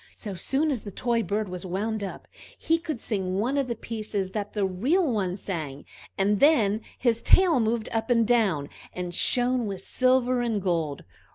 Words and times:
So 0.15 0.33
soon 0.33 0.71
as 0.71 0.81
the 0.81 0.89
toy 0.89 1.21
bird 1.21 1.47
was 1.47 1.63
wound 1.63 2.03
up, 2.03 2.27
he 2.57 2.79
could 2.79 2.99
sing 2.99 3.37
one 3.37 3.55
of 3.55 3.67
the 3.67 3.75
pieces 3.75 4.31
that 4.31 4.53
the 4.53 4.65
real 4.65 5.05
one 5.05 5.37
sang, 5.37 5.85
and 6.17 6.39
then 6.39 6.81
his 6.97 7.21
tail 7.21 7.59
moved 7.59 7.87
up 7.91 8.09
and 8.09 8.27
down, 8.27 8.69
and 8.93 9.13
shone 9.13 9.67
with 9.67 9.83
silver 9.83 10.41
and 10.41 10.59
gold. 10.59 11.03